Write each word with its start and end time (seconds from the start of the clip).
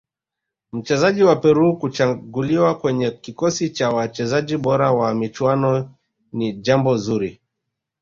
mchezaji 0.71 1.23
wa 1.23 1.35
peru 1.35 1.77
kuchaguliwa 1.77 2.75
kwenye 2.77 3.11
kikosi 3.11 3.69
cha 3.69 3.89
wachezaji 3.89 4.57
bora 4.57 4.91
wa 4.91 5.13
michuano 5.15 5.89
ni 6.33 6.53
jambo 6.53 6.97
zuri 6.97 7.39